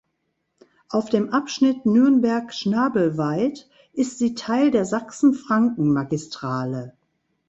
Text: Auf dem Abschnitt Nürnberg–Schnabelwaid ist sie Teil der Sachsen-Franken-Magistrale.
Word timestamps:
Auf 0.89 1.11
dem 1.11 1.29
Abschnitt 1.29 1.85
Nürnberg–Schnabelwaid 1.85 3.69
ist 3.93 4.17
sie 4.17 4.33
Teil 4.33 4.71
der 4.71 4.83
Sachsen-Franken-Magistrale. 4.85 6.97